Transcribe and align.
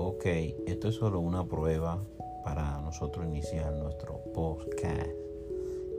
Ok, 0.00 0.26
esto 0.68 0.86
es 0.86 0.94
solo 0.94 1.18
una 1.18 1.44
prueba 1.48 1.98
para 2.44 2.80
nosotros 2.82 3.26
iniciar 3.26 3.72
nuestro 3.72 4.20
podcast 4.32 5.10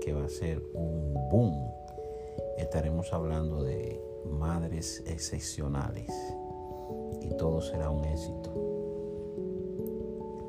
que 0.02 0.14
va 0.14 0.24
a 0.24 0.30
ser 0.30 0.64
un 0.74 1.14
boom. 1.30 1.70
Estaremos 2.58 3.12
hablando 3.12 3.62
de 3.62 4.02
madres 4.26 5.04
excepcionales 5.06 6.10
y 7.20 7.28
todo 7.36 7.60
será 7.60 7.90
un 7.90 8.06
éxito. 8.06 8.54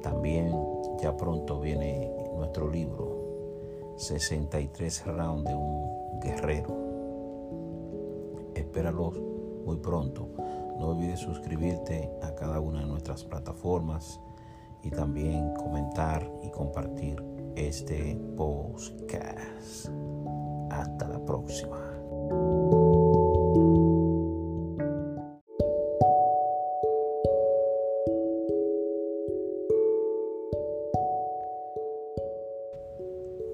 También 0.00 0.54
ya 1.02 1.16
pronto 1.16 1.58
viene 1.58 2.08
nuestro 2.36 2.70
libro 2.70 3.96
63 3.96 5.06
rounds 5.06 5.44
de 5.44 5.54
un 5.56 6.20
guerrero. 6.20 6.76
Espéralos 8.54 9.18
muy 9.64 9.78
pronto. 9.78 10.28
No 10.78 10.88
olvides 10.88 11.20
suscribirte 11.20 12.10
a 12.22 12.34
cada 12.34 12.58
una 12.58 12.80
de 12.80 12.86
nuestras 12.86 12.99
plataformas 13.24 14.20
y 14.82 14.90
también 14.90 15.52
comentar 15.54 16.30
y 16.42 16.50
compartir 16.50 17.22
este 17.56 18.16
podcast. 18.36 19.88
Hasta 20.70 21.08
la 21.08 21.24
próxima. 21.24 21.76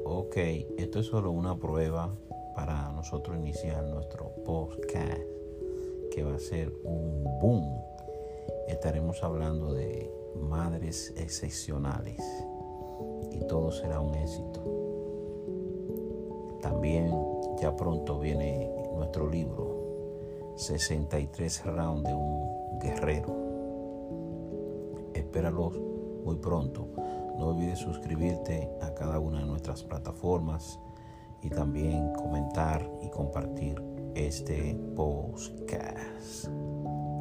Ok, 0.04 0.36
esto 0.76 1.00
es 1.00 1.06
solo 1.06 1.30
una 1.30 1.58
prueba 1.58 2.14
para 2.54 2.92
nosotros 2.92 3.38
iniciar 3.38 3.84
nuestro 3.84 4.32
podcast 4.44 5.20
que 6.14 6.22
va 6.22 6.34
a 6.34 6.38
ser 6.38 6.72
un 6.84 7.24
boom. 7.40 7.75
Estaremos 8.76 9.24
hablando 9.24 9.72
de 9.72 10.12
madres 10.38 11.14
excepcionales 11.16 12.20
y 13.32 13.38
todo 13.46 13.72
será 13.72 14.00
un 14.00 14.14
éxito. 14.14 14.60
También 16.60 17.10
ya 17.58 17.74
pronto 17.74 18.18
viene 18.18 18.70
nuestro 18.94 19.30
libro 19.30 20.52
63 20.56 21.64
rounds 21.64 22.04
de 22.04 22.14
un 22.14 22.78
guerrero. 22.78 23.34
Espéralos 25.14 25.72
muy 26.22 26.36
pronto. 26.36 26.86
No 27.38 27.46
olvides 27.48 27.78
suscribirte 27.78 28.70
a 28.82 28.92
cada 28.92 29.18
una 29.18 29.40
de 29.40 29.46
nuestras 29.46 29.84
plataformas 29.84 30.78
y 31.40 31.48
también 31.48 32.12
comentar 32.12 32.86
y 33.00 33.08
compartir 33.08 33.82
este 34.14 34.78
podcast. 34.94 36.50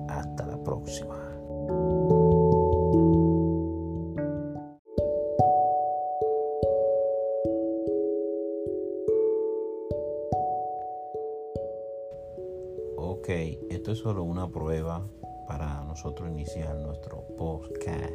Hasta 0.09 0.45
la 0.45 0.61
próxima. 0.61 1.34
Ok, 12.97 13.29
esto 13.71 13.91
es 13.91 13.97
solo 13.97 14.23
una 14.23 14.51
prueba 14.51 15.03
para 15.47 15.83
nosotros 15.83 16.29
iniciar 16.29 16.75
nuestro 16.75 17.23
podcast 17.37 18.13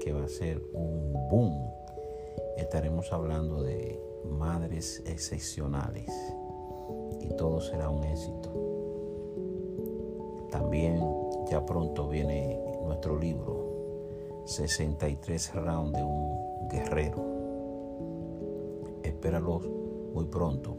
que 0.00 0.12
va 0.12 0.24
a 0.24 0.28
ser 0.28 0.62
un 0.72 1.12
boom. 1.28 1.70
Estaremos 2.56 3.12
hablando 3.12 3.62
de 3.62 4.00
madres 4.24 5.02
excepcionales 5.06 6.08
y 7.20 7.28
todo 7.36 7.60
será 7.60 7.88
un 7.88 8.04
éxito. 8.04 8.52
También 10.50 11.00
ya 11.50 11.66
pronto 11.66 12.08
viene 12.08 12.51
63 14.52 15.54
rounds 15.54 15.92
de 15.92 16.02
un 16.02 16.68
guerrero. 16.68 17.24
Espéralos 19.02 19.66
muy 20.12 20.26
pronto. 20.26 20.76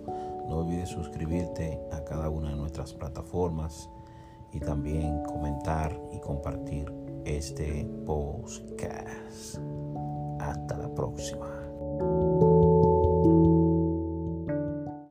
No 0.48 0.60
olvides 0.60 0.90
suscribirte 0.90 1.80
a 1.92 2.04
cada 2.04 2.30
una 2.30 2.52
de 2.52 2.56
nuestras 2.56 2.94
plataformas 2.94 3.90
y 4.52 4.60
también 4.60 5.24
comentar 5.24 6.00
y 6.12 6.20
compartir 6.20 6.94
este 7.26 7.86
podcast. 8.06 9.58
Hasta 10.40 10.78
la 10.78 10.94
próxima. 10.94 11.53